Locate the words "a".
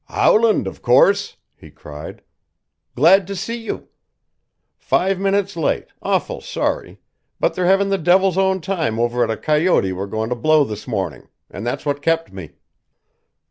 9.29-9.37